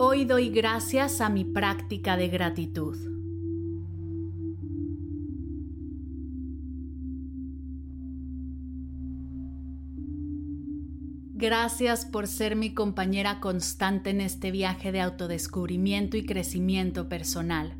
[0.00, 2.96] Hoy doy gracias a mi práctica de gratitud.
[11.34, 17.76] Gracias por ser mi compañera constante en este viaje de autodescubrimiento y crecimiento personal.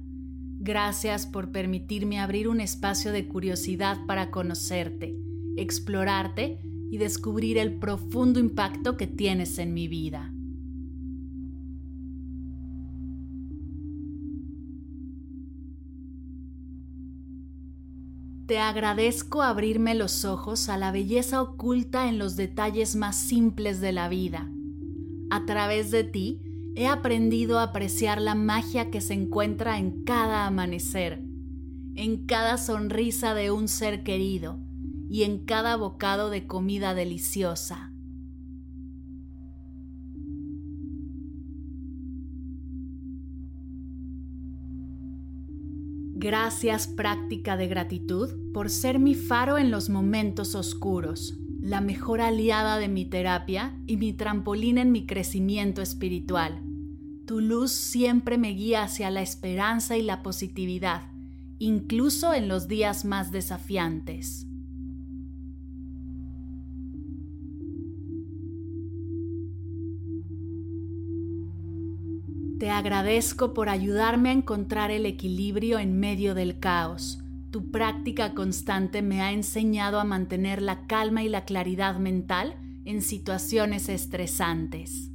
[0.59, 5.17] Gracias por permitirme abrir un espacio de curiosidad para conocerte,
[5.57, 6.59] explorarte
[6.91, 10.33] y descubrir el profundo impacto que tienes en mi vida.
[18.49, 23.93] Te agradezco abrirme los ojos a la belleza oculta en los detalles más simples de
[23.93, 24.51] la vida.
[25.29, 26.41] A través de ti
[26.75, 31.23] he aprendido a apreciar la magia que se encuentra en cada amanecer,
[31.95, 34.59] en cada sonrisa de un ser querido
[35.11, 37.93] y en cada bocado de comida deliciosa.
[46.21, 52.79] Gracias práctica de gratitud por ser mi faro en los momentos oscuros, la mejor aliada
[52.79, 56.61] de mi terapia y mi trampolín en mi crecimiento espiritual.
[57.25, 61.03] Tu luz siempre me guía hacia la esperanza y la positividad,
[61.61, 64.48] incluso en los días más desafiantes.
[72.59, 77.23] Te agradezco por ayudarme a encontrar el equilibrio en medio del caos.
[77.53, 83.01] Tu práctica constante me ha enseñado a mantener la calma y la claridad mental en
[83.01, 85.13] situaciones estresantes.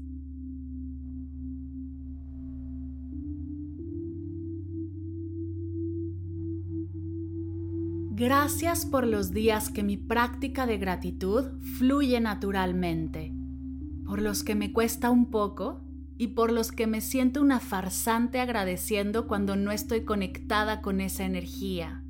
[8.16, 13.34] Gracias por los días que mi práctica de gratitud fluye naturalmente,
[14.06, 15.81] por los que me cuesta un poco
[16.23, 21.25] y por los que me siento una farsante agradeciendo cuando no estoy conectada con esa
[21.25, 22.01] energía.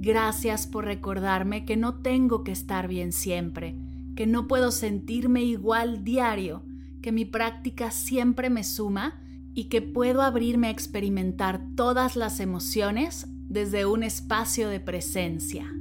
[0.00, 3.74] Gracias por recordarme que no tengo que estar bien siempre,
[4.16, 6.62] que no puedo sentirme igual diario,
[7.00, 9.22] que mi práctica siempre me suma
[9.54, 15.72] y que puedo abrirme a experimentar todas las emociones desde un espacio de presencia.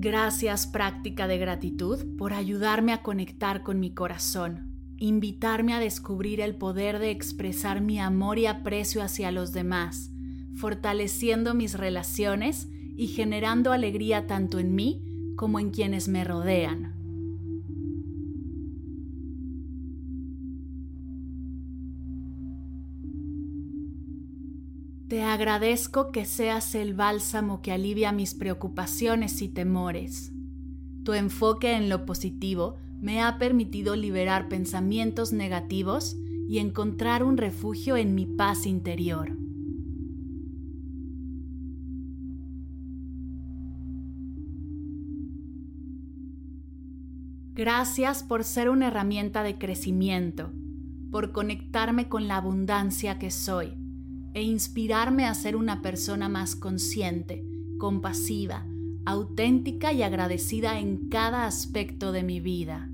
[0.00, 6.54] Gracias práctica de gratitud por ayudarme a conectar con mi corazón, invitarme a descubrir el
[6.54, 10.12] poder de expresar mi amor y aprecio hacia los demás,
[10.54, 16.87] fortaleciendo mis relaciones y generando alegría tanto en mí como en quienes me rodean.
[25.08, 30.32] Te agradezco que seas el bálsamo que alivia mis preocupaciones y temores.
[31.02, 37.96] Tu enfoque en lo positivo me ha permitido liberar pensamientos negativos y encontrar un refugio
[37.96, 39.34] en mi paz interior.
[47.54, 50.52] Gracias por ser una herramienta de crecimiento,
[51.10, 53.87] por conectarme con la abundancia que soy
[54.34, 57.44] e inspirarme a ser una persona más consciente,
[57.78, 58.66] compasiva,
[59.04, 62.88] auténtica y agradecida en cada aspecto de mi vida.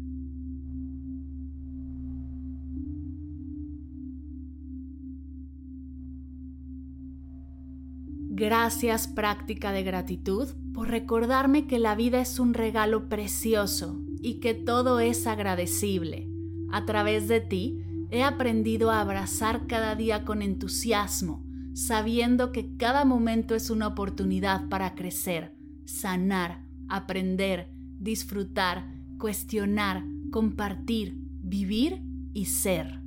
[8.37, 14.55] Gracias práctica de gratitud por recordarme que la vida es un regalo precioso y que
[14.55, 16.29] todo es agradecible.
[16.73, 17.79] A través de ti
[18.15, 24.69] He aprendido a abrazar cada día con entusiasmo, sabiendo que cada momento es una oportunidad
[24.69, 28.89] para crecer, sanar, aprender, disfrutar,
[29.19, 33.01] cuestionar, compartir, vivir y ser.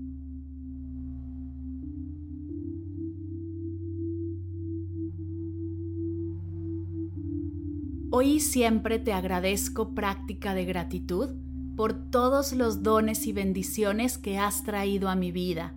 [8.09, 11.29] Hoy y siempre te agradezco práctica de gratitud
[11.77, 15.75] por todos los dones y bendiciones que has traído a mi vida.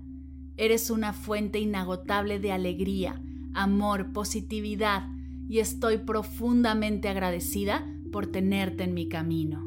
[0.57, 5.09] Eres una fuente inagotable de alegría, amor, positividad
[5.47, 9.67] y estoy profundamente agradecida por tenerte en mi camino.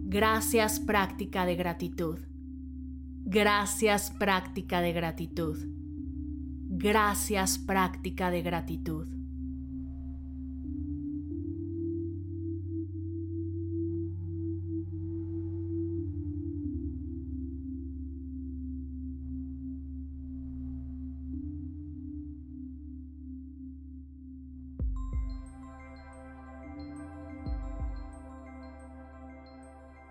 [0.00, 2.18] Gracias práctica de gratitud.
[3.24, 5.81] Gracias práctica de gratitud.
[6.74, 9.06] Gracias práctica de gratitud.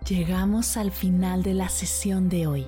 [0.07, 2.67] Llegamos al final de la sesión de hoy